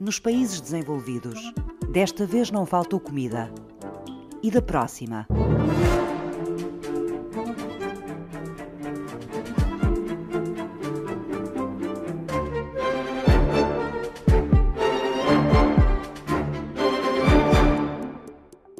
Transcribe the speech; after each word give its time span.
Nos 0.00 0.18
países 0.18 0.62
desenvolvidos, 0.62 1.38
desta 1.92 2.24
vez 2.24 2.50
não 2.50 2.64
faltou 2.64 2.98
comida. 2.98 3.52
E 4.42 4.50
da 4.50 4.62
próxima? 4.62 5.26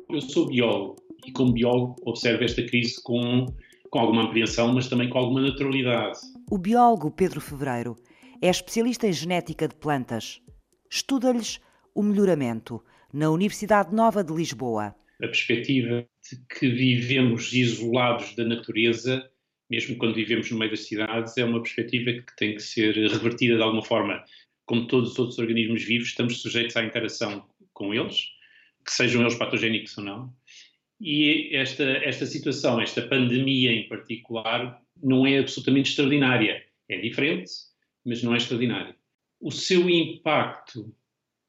Eu 0.09 0.23
sou 0.23 0.47
biólogo 0.47 0.97
e, 1.27 1.33
como 1.33 1.53
biólogo, 1.53 1.97
observo 2.07 2.45
esta 2.45 2.63
crise 2.65 2.99
com, 3.03 3.45
com 3.91 3.99
alguma 3.99 4.25
apreensão, 4.25 4.73
mas 4.73 4.89
também 4.89 5.11
com 5.11 5.19
alguma 5.19 5.43
naturalidade. 5.43 6.19
O 6.51 6.57
biólogo 6.57 7.11
Pedro 7.11 7.43
Fevereiro 7.43 7.95
é 8.41 8.49
especialista 8.49 9.07
em 9.07 9.13
genética 9.13 9.69
de 9.69 9.75
plantas. 9.75 10.41
Estuda-lhes 10.93 11.61
o 11.95 12.03
melhoramento 12.03 12.83
na 13.13 13.31
Universidade 13.31 13.95
Nova 13.95 14.25
de 14.25 14.33
Lisboa. 14.33 14.93
A 15.23 15.27
perspectiva 15.29 16.05
de 16.29 16.59
que 16.59 16.69
vivemos 16.69 17.53
isolados 17.53 18.35
da 18.35 18.45
natureza, 18.45 19.31
mesmo 19.71 19.97
quando 19.97 20.17
vivemos 20.17 20.51
no 20.51 20.59
meio 20.59 20.73
das 20.73 20.81
cidades, 20.81 21.39
é 21.39 21.45
uma 21.45 21.63
perspectiva 21.63 22.11
que 22.11 22.37
tem 22.37 22.57
que 22.57 22.63
ser 22.63 22.97
revertida 22.97 23.55
de 23.55 23.63
alguma 23.63 23.85
forma. 23.85 24.25
Como 24.67 24.89
todos 24.89 25.13
os 25.13 25.19
outros 25.21 25.39
organismos 25.39 25.85
vivos, 25.85 26.09
estamos 26.09 26.43
sujeitos 26.43 26.77
à 26.77 26.85
interação 26.85 27.49
com 27.73 27.95
eles, 27.95 28.27
que 28.85 28.93
sejam 28.93 29.21
eles 29.21 29.37
patogénicos 29.37 29.97
ou 29.97 30.03
não. 30.03 30.35
E 31.01 31.55
esta, 31.55 31.85
esta 31.85 32.27
situação, 32.27 32.81
esta 32.81 33.03
pandemia 33.03 33.71
em 33.71 33.89
particular, 33.89 34.83
não 35.01 35.25
é 35.25 35.39
absolutamente 35.39 35.91
extraordinária. 35.91 36.65
É 36.89 36.99
diferente, 36.99 37.49
mas 38.05 38.25
não 38.25 38.35
é 38.35 38.39
extraordinária. 38.39 39.00
O 39.41 39.51
seu 39.51 39.89
impacto 39.89 40.93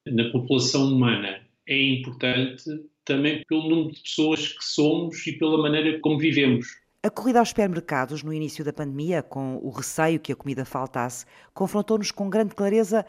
na 0.07 0.31
população 0.31 0.93
humana 0.93 1.41
é 1.67 1.77
importante 1.77 2.63
também 3.03 3.43
pelo 3.45 3.67
número 3.67 3.91
de 3.91 4.01
pessoas 4.01 4.47
que 4.47 4.63
somos 4.63 5.27
e 5.27 5.33
pela 5.33 5.61
maneira 5.61 5.99
como 5.99 6.17
vivemos. 6.17 6.67
A 7.03 7.09
corrida 7.09 7.39
aos 7.39 7.49
supermercados 7.49 8.23
no 8.23 8.33
início 8.33 8.63
da 8.63 8.71
pandemia, 8.71 9.21
com 9.21 9.57
o 9.57 9.69
receio 9.69 10.21
que 10.21 10.31
a 10.31 10.35
comida 10.37 10.63
faltasse, 10.63 11.25
confrontou-nos 11.53 12.11
com 12.11 12.29
grande 12.29 12.55
clareza 12.55 13.05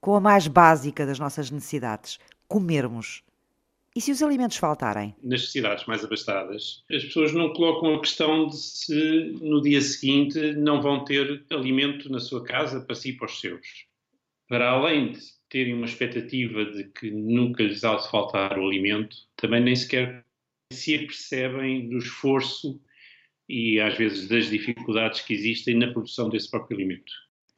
com 0.00 0.14
a 0.14 0.20
mais 0.20 0.46
básica 0.46 1.04
das 1.04 1.18
nossas 1.18 1.50
necessidades: 1.50 2.18
comermos. 2.48 3.22
E 3.94 4.00
se 4.00 4.12
os 4.12 4.22
alimentos 4.22 4.56
faltarem? 4.56 5.14
Nas 5.22 5.52
cidades 5.52 5.84
mais 5.84 6.02
abastadas, 6.02 6.82
as 6.90 7.04
pessoas 7.04 7.34
não 7.34 7.52
colocam 7.52 7.96
a 7.96 8.00
questão 8.00 8.46
de 8.46 8.56
se 8.56 9.36
no 9.42 9.60
dia 9.60 9.82
seguinte 9.82 10.54
não 10.54 10.80
vão 10.80 11.04
ter 11.04 11.44
alimento 11.50 12.10
na 12.10 12.18
sua 12.18 12.42
casa 12.42 12.80
para 12.80 12.94
si 12.94 13.10
e 13.10 13.12
para 13.12 13.26
os 13.26 13.38
seus. 13.38 13.91
Para 14.52 14.68
além 14.68 15.12
de 15.12 15.20
terem 15.48 15.72
uma 15.72 15.86
expectativa 15.86 16.66
de 16.66 16.84
que 16.84 17.10
nunca 17.10 17.62
lhes 17.62 17.82
há 17.84 17.96
de 17.96 18.10
faltar 18.10 18.58
o 18.58 18.66
alimento, 18.68 19.16
também 19.34 19.62
nem 19.62 19.74
sequer 19.74 20.26
se 20.70 20.94
apercebem 20.94 21.88
do 21.88 21.96
esforço 21.96 22.78
e 23.48 23.80
às 23.80 23.96
vezes 23.96 24.28
das 24.28 24.50
dificuldades 24.50 25.22
que 25.22 25.32
existem 25.32 25.78
na 25.78 25.90
produção 25.90 26.28
desse 26.28 26.50
próprio 26.50 26.76
alimento. 26.76 27.10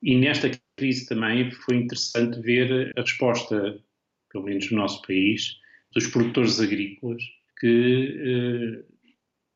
E 0.04 0.14
nesta 0.14 0.48
crise 0.76 1.08
também 1.08 1.50
foi 1.50 1.78
interessante 1.78 2.40
ver 2.40 2.92
a 2.96 3.00
resposta, 3.00 3.82
pelo 4.30 4.44
menos 4.44 4.70
no 4.70 4.76
nosso 4.78 5.02
país, 5.02 5.56
dos 5.92 6.06
produtores 6.06 6.60
agrícolas 6.60 7.24
que 7.58 8.84
eh, 8.84 8.84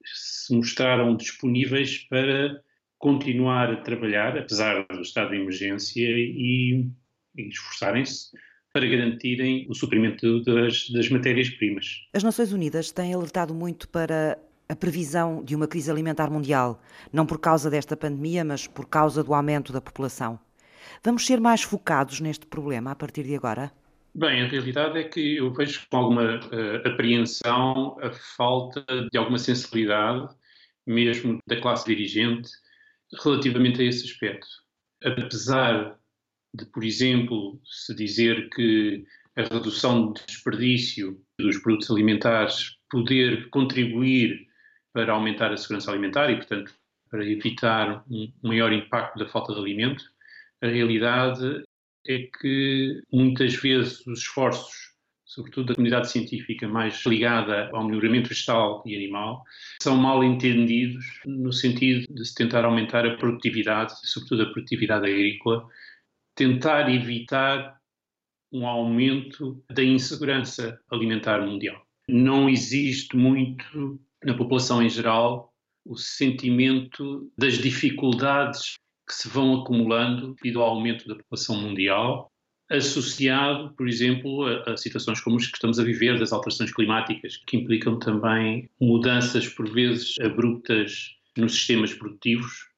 se 0.04 0.52
mostraram 0.52 1.16
disponíveis 1.16 1.98
para 1.98 2.60
continuar 2.98 3.70
a 3.70 3.76
trabalhar, 3.76 4.36
apesar 4.36 4.84
do 4.88 5.02
estado 5.02 5.30
de 5.30 5.36
emergência, 5.36 6.04
e, 6.04 6.84
e 7.38 7.48
esforçarem-se 7.48 8.30
para 8.72 8.86
garantirem 8.86 9.66
o 9.68 9.74
suprimento 9.74 10.42
das, 10.44 10.88
das 10.90 11.08
matérias-primas. 11.08 12.06
As 12.12 12.22
Nações 12.22 12.52
Unidas 12.52 12.90
têm 12.92 13.14
alertado 13.14 13.54
muito 13.54 13.88
para 13.88 14.38
a 14.68 14.76
previsão 14.76 15.42
de 15.42 15.56
uma 15.56 15.66
crise 15.66 15.90
alimentar 15.90 16.30
mundial, 16.30 16.82
não 17.12 17.24
por 17.24 17.40
causa 17.40 17.70
desta 17.70 17.96
pandemia, 17.96 18.44
mas 18.44 18.66
por 18.66 18.86
causa 18.86 19.24
do 19.24 19.32
aumento 19.32 19.72
da 19.72 19.80
população. 19.80 20.38
Vamos 21.02 21.24
ser 21.24 21.40
mais 21.40 21.62
focados 21.62 22.20
neste 22.20 22.46
problema 22.46 22.90
a 22.90 22.94
partir 22.94 23.24
de 23.24 23.34
agora? 23.34 23.72
Bem, 24.14 24.42
a 24.42 24.48
realidade 24.48 24.98
é 24.98 25.04
que 25.04 25.36
eu 25.36 25.52
vejo 25.52 25.86
com 25.90 25.96
alguma 25.96 26.40
uh, 26.40 26.88
apreensão 26.88 27.96
a 28.00 28.10
falta 28.36 28.84
de 29.10 29.16
alguma 29.16 29.38
sensibilidade, 29.38 30.28
mesmo 30.86 31.38
da 31.46 31.60
classe 31.60 31.86
dirigente, 31.86 32.50
relativamente 33.22 33.80
a 33.80 33.84
esse 33.84 34.04
aspecto. 34.04 34.46
Apesar 35.04 35.96
de, 36.54 36.66
por 36.66 36.84
exemplo, 36.84 37.60
se 37.64 37.94
dizer 37.94 38.48
que 38.50 39.04
a 39.36 39.42
redução 39.42 40.12
de 40.12 40.22
desperdício 40.26 41.20
dos 41.38 41.58
produtos 41.58 41.90
alimentares 41.90 42.76
poder 42.90 43.48
contribuir 43.50 44.48
para 44.92 45.12
aumentar 45.12 45.52
a 45.52 45.56
segurança 45.56 45.90
alimentar 45.90 46.30
e, 46.30 46.36
portanto, 46.36 46.74
para 47.10 47.24
evitar 47.24 48.04
um 48.10 48.32
maior 48.42 48.72
impacto 48.72 49.18
da 49.18 49.28
falta 49.28 49.54
de 49.54 49.60
alimento, 49.60 50.04
a 50.60 50.66
realidade 50.66 51.62
é 52.06 52.28
que 52.40 53.00
muitas 53.12 53.54
vezes 53.54 54.04
os 54.06 54.20
esforços, 54.20 54.92
sobretudo 55.24 55.68
da 55.68 55.74
comunidade 55.74 56.10
científica 56.10 56.66
mais 56.66 57.04
ligada 57.06 57.70
ao 57.72 57.86
melhoramento 57.86 58.30
vegetal 58.30 58.82
e 58.86 58.96
animal, 58.96 59.44
são 59.82 59.96
mal 59.96 60.24
entendidos 60.24 61.04
no 61.26 61.52
sentido 61.52 62.12
de 62.12 62.24
se 62.24 62.34
tentar 62.34 62.64
aumentar 62.64 63.06
a 63.06 63.16
produtividade, 63.16 63.92
sobretudo 64.04 64.42
a 64.42 64.52
produtividade 64.52 65.06
agrícola, 65.06 65.68
tentar 66.38 66.88
evitar 66.88 67.76
um 68.52 68.64
aumento 68.64 69.60
da 69.68 69.82
insegurança 69.82 70.80
alimentar 70.88 71.44
mundial. 71.44 71.84
Não 72.08 72.48
existe 72.48 73.16
muito 73.16 74.00
na 74.24 74.34
população 74.34 74.80
em 74.80 74.88
geral 74.88 75.52
o 75.84 75.96
sentimento 75.96 77.28
das 77.36 77.54
dificuldades 77.54 78.76
que 79.06 79.14
se 79.14 79.28
vão 79.28 79.60
acumulando 79.60 80.34
devido 80.34 80.62
ao 80.62 80.70
aumento 80.76 81.08
da 81.08 81.16
população 81.16 81.60
mundial, 81.60 82.30
associado, 82.70 83.74
por 83.74 83.88
exemplo, 83.88 84.44
a, 84.46 84.74
a, 84.74 84.76
situações 84.76 85.20
como 85.20 85.38
as 85.38 85.46
que 85.46 85.56
estamos 85.56 85.80
a 85.80 85.84
viver, 85.84 86.20
das 86.20 86.32
alterações 86.32 86.72
climáticas, 86.72 87.38
que 87.48 87.56
implicam 87.56 87.98
também 87.98 88.70
mudanças, 88.80 89.48
por 89.48 89.68
vezes, 89.68 90.14
abruptas 90.20 91.16
nos 91.36 91.54
sistemas 91.54 91.92
produtivos 91.94 92.68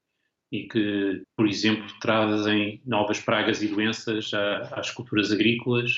e 0.51 0.67
que, 0.67 1.23
por 1.35 1.47
exemplo, 1.47 1.87
trazem 2.01 2.81
novas 2.85 3.19
pragas 3.19 3.61
e 3.61 3.67
doenças 3.67 4.31
às 4.71 4.91
culturas 4.91 5.31
agrícolas 5.31 5.91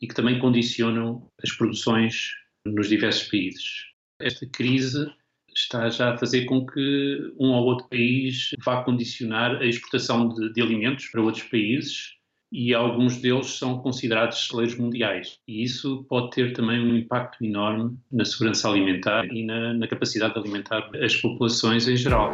e 0.00 0.08
que 0.08 0.14
também 0.14 0.38
condicionam 0.38 1.28
as 1.42 1.52
produções 1.52 2.30
nos 2.66 2.88
diversos 2.88 3.28
países. 3.28 3.84
Esta 4.20 4.46
crise 4.46 5.10
está 5.54 5.90
já 5.90 6.14
a 6.14 6.16
fazer 6.16 6.46
com 6.46 6.64
que 6.64 7.32
um 7.38 7.50
ou 7.50 7.64
outro 7.66 7.88
país 7.88 8.50
vá 8.64 8.82
condicionar 8.82 9.56
a 9.56 9.66
exportação 9.66 10.28
de, 10.28 10.52
de 10.52 10.62
alimentos 10.62 11.06
para 11.08 11.20
outros 11.20 11.44
países 11.44 12.14
e 12.50 12.74
alguns 12.74 13.16
deles 13.16 13.58
são 13.58 13.78
considerados 13.78 14.46
celeiros 14.46 14.76
mundiais. 14.76 15.38
E 15.48 15.62
isso 15.62 16.04
pode 16.08 16.30
ter 16.30 16.52
também 16.52 16.80
um 16.80 16.96
impacto 16.96 17.42
enorme 17.44 17.96
na 18.10 18.24
segurança 18.24 18.68
alimentar 18.68 19.24
e 19.26 19.44
na, 19.44 19.74
na 19.74 19.88
capacidade 19.88 20.34
de 20.34 20.40
alimentar 20.40 20.90
as 21.02 21.16
populações 21.16 21.88
em 21.88 21.96
geral. 21.96 22.30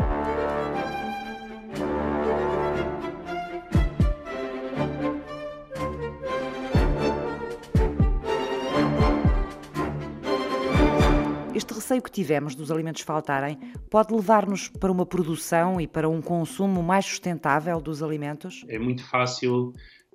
Receio 11.89 12.03
que 12.03 12.11
tivemos 12.11 12.55
dos 12.55 12.71
alimentos 12.71 13.01
faltarem 13.01 13.57
pode 13.91 14.13
levar-nos 14.13 14.69
para 14.69 14.93
uma 14.93 15.07
produção 15.07 15.81
e 15.81 15.87
para 15.87 16.07
um 16.07 16.21
consumo 16.21 16.83
mais 16.83 17.07
sustentável 17.07 17.81
dos 17.81 18.03
alimentos? 18.03 18.63
É 18.69 18.79
muito 18.79 19.03
fácil, 19.09 19.73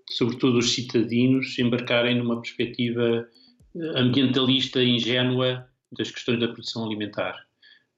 sobretudo 0.08 0.60
os 0.60 0.72
citadinos, 0.72 1.58
embarcarem 1.58 2.16
numa 2.20 2.40
perspectiva 2.40 3.28
eh, 3.76 4.00
ambientalista 4.00 4.84
ingênua 4.84 5.68
das 5.92 6.12
questões 6.12 6.40
da 6.40 6.48
produção 6.48 6.86
alimentar. 6.86 7.44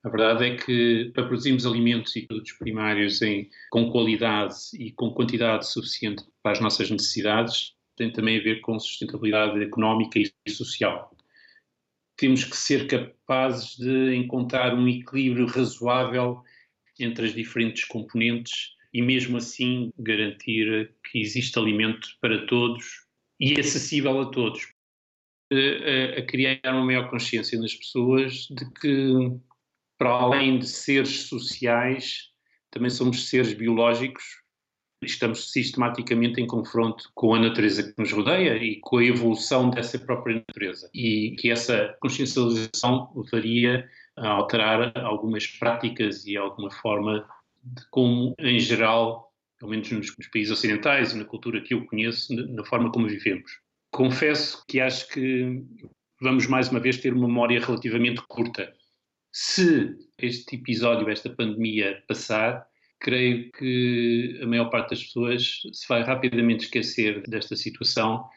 A 0.06 0.10
verdade 0.10 0.46
é 0.46 0.56
que 0.56 1.12
para 1.14 1.26
produzirmos 1.26 1.66
alimentos 1.66 2.16
e 2.16 2.22
produtos 2.22 2.54
primários 2.54 3.22
em, 3.22 3.50
com 3.72 3.92
qualidade 3.92 4.56
e 4.80 4.92
com 4.94 5.12
quantidade 5.12 5.68
suficiente 5.68 6.24
para 6.42 6.54
as 6.54 6.62
nossas 6.62 6.90
necessidades, 6.90 7.74
tem 7.98 8.10
também 8.10 8.40
a 8.40 8.44
ver 8.44 8.62
com 8.62 8.80
sustentabilidade 8.80 9.62
económica 9.62 10.18
e 10.18 10.50
social 10.50 11.15
temos 12.18 12.44
que 12.44 12.56
ser 12.56 12.88
capazes 12.88 13.76
de 13.78 14.16
encontrar 14.16 14.74
um 14.74 14.88
equilíbrio 14.88 15.46
razoável 15.46 16.42
entre 17.00 17.26
as 17.26 17.34
diferentes 17.34 17.84
componentes 17.86 18.74
e, 18.94 19.02
mesmo 19.02 19.38
assim, 19.38 19.92
garantir 20.00 20.94
que 21.04 21.20
existe 21.20 21.58
alimento 21.60 22.08
para 22.22 22.46
todos 22.46 22.86
e 23.40 23.60
acessível 23.60 24.22
a 24.22 24.32
todos. 24.32 24.74
A, 25.52 26.20
a 26.20 26.26
criar 26.26 26.60
uma 26.66 26.86
maior 26.86 27.10
consciência 27.10 27.60
nas 27.60 27.74
pessoas 27.74 28.48
de 28.50 28.72
que, 28.80 29.38
para 29.98 30.10
além 30.10 30.58
de 30.58 30.68
seres 30.68 31.28
sociais, 31.28 32.32
também 32.72 32.90
somos 32.90 33.30
seres 33.30 33.54
biológicos 33.54 34.24
estamos 35.12 35.52
sistematicamente 35.52 36.42
em 36.42 36.48
confronto 36.48 37.10
com 37.14 37.36
a 37.36 37.40
natureza 37.40 37.84
que 37.84 37.94
nos 37.98 38.12
rodeia 38.12 38.56
e 38.58 38.80
com 38.82 38.98
a 38.98 39.06
evolução 39.06 39.70
dessa 39.70 40.00
própria 40.00 40.36
natureza. 40.36 40.90
E 40.94 41.36
que 41.40 41.52
essa 41.52 41.96
consciencialização 42.00 43.12
levaria 43.16 43.90
a 44.18 44.30
alterar 44.30 44.98
algumas 44.98 45.48
práticas 45.48 46.26
e 46.26 46.38
alguma 46.38 46.72
forma 46.72 47.28
de 47.64 47.84
como, 47.90 48.36
em 48.40 48.60
geral, 48.60 49.32
pelo 49.60 49.72
menos 49.72 49.92
nos, 49.92 50.18
nos 50.18 50.28
países 50.28 50.52
ocidentais 50.52 51.14
e 51.14 51.18
na 51.18 51.26
cultura 51.26 51.62
que 51.62 51.74
eu 51.74 51.86
conheço, 51.86 52.34
na 52.34 52.64
forma 52.64 52.92
como 52.92 53.08
vivemos. 53.08 53.60
Confesso 53.92 54.64
que 54.68 54.80
acho 54.80 55.08
que 55.10 55.64
vamos 56.22 56.48
mais 56.48 56.70
uma 56.70 56.80
vez 56.80 56.98
ter 56.98 57.14
uma 57.14 57.28
memória 57.28 57.60
relativamente 57.60 58.22
curta. 58.28 58.74
Se 59.32 59.96
este 60.18 60.56
episódio, 60.56 61.10
esta 61.10 61.30
pandemia 61.30 62.04
passar, 62.08 62.66
creio 63.06 63.52
que 63.52 64.40
a 64.42 64.48
maior 64.48 64.72
parte 64.72 64.90
das 64.90 65.04
pessoas 65.04 65.62
se 65.72 65.88
vai 65.88 66.02
rapidamente 66.02 66.66
esquecer 66.66 67.22
desta 67.30 67.56
situação. 67.56 68.28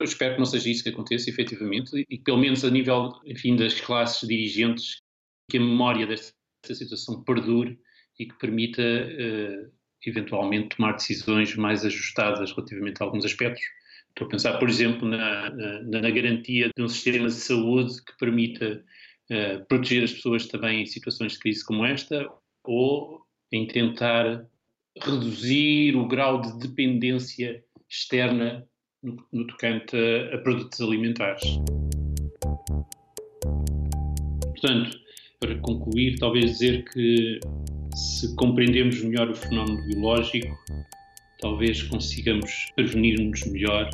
Eu 0.00 0.04
espero 0.04 0.32
que 0.32 0.38
não 0.38 0.46
seja 0.46 0.70
isso 0.70 0.82
que 0.82 0.88
aconteça, 0.88 1.28
efetivamente, 1.28 2.06
e 2.08 2.18
pelo 2.18 2.38
menos 2.38 2.64
a 2.64 2.70
nível, 2.70 3.12
enfim, 3.26 3.56
das 3.56 3.78
classes 3.78 4.26
dirigentes, 4.26 5.02
que 5.50 5.58
a 5.58 5.60
memória 5.60 6.06
desta, 6.06 6.32
situação 6.64 7.22
perdure 7.24 7.78
e 8.18 8.24
que 8.24 8.38
permita, 8.38 8.80
uh, 8.82 9.70
eventualmente, 10.06 10.76
tomar 10.76 10.92
decisões 10.92 11.54
mais 11.56 11.84
ajustadas 11.84 12.52
relativamente 12.52 13.02
a 13.02 13.04
alguns 13.04 13.26
aspectos. 13.26 13.62
Estou 14.08 14.26
a 14.26 14.30
pensar, 14.30 14.58
por 14.58 14.70
exemplo, 14.70 15.06
na, 15.06 15.50
na, 15.50 15.82
na 15.82 16.10
garantia 16.10 16.70
de 16.74 16.82
um 16.82 16.88
sistema 16.88 17.28
de 17.28 17.34
saúde 17.34 18.02
que 18.02 18.16
permita 18.18 18.82
uh, 19.30 19.66
proteger 19.66 20.04
as 20.04 20.12
pessoas 20.12 20.46
também 20.46 20.82
em 20.82 20.86
situações 20.86 21.32
de 21.32 21.38
crise 21.38 21.62
como 21.64 21.84
esta, 21.84 22.26
ou 22.64 23.19
em 23.52 23.66
tentar 23.66 24.46
reduzir 25.02 25.96
o 25.96 26.06
grau 26.06 26.40
de 26.40 26.58
dependência 26.58 27.62
externa 27.88 28.66
no, 29.02 29.16
no 29.32 29.46
tocante 29.46 29.96
a, 29.96 30.34
a 30.34 30.38
produtos 30.38 30.80
alimentares. 30.80 31.42
Portanto, 34.42 35.00
para 35.40 35.58
concluir, 35.60 36.18
talvez 36.18 36.52
dizer 36.52 36.84
que 36.92 37.40
se 37.94 38.34
compreendemos 38.36 39.02
melhor 39.02 39.30
o 39.30 39.34
fenómeno 39.34 39.82
biológico, 39.86 40.54
talvez 41.40 41.82
consigamos 41.84 42.70
prevenir-nos 42.76 43.46
melhor 43.46 43.88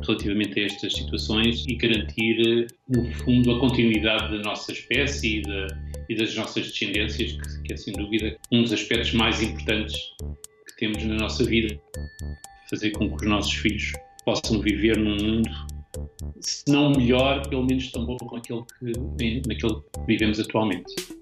relativamente 0.00 0.58
a 0.60 0.66
estas 0.66 0.94
situações 0.94 1.64
e 1.66 1.74
garantir, 1.74 2.66
no 2.88 3.10
fundo, 3.12 3.52
a 3.52 3.60
continuidade 3.60 4.36
da 4.36 4.42
nossa 4.42 4.72
espécie 4.72 5.42
e, 6.08 6.12
e 6.12 6.16
das 6.16 6.34
nossas 6.34 6.68
descendências, 6.68 7.32
que, 7.32 7.62
que, 7.62 7.72
é 7.72 7.76
sem 7.76 7.94
dúvida 7.94 8.36
um 8.50 8.62
dos 8.62 8.72
aspectos 8.72 9.12
mais 9.12 9.42
importantes 9.42 9.96
que 10.66 10.76
temos 10.78 11.04
na 11.04 11.16
nossa 11.16 11.44
vida. 11.44 11.78
Fazer 12.70 12.90
com 12.92 13.08
que 13.08 13.24
os 13.24 13.30
nossos 13.30 13.52
filhos 13.52 13.92
possam 14.24 14.60
viver 14.60 14.96
num 14.96 15.16
mundo, 15.16 15.50
se 16.40 16.64
não 16.68 16.90
melhor, 16.90 17.46
pelo 17.48 17.64
menos 17.64 17.90
tão 17.90 18.06
bom 18.06 18.16
como 18.16 18.36
aquele 18.36 18.62
que, 18.78 19.42
naquele 19.46 19.74
que 19.74 20.06
vivemos 20.06 20.40
atualmente. 20.40 21.21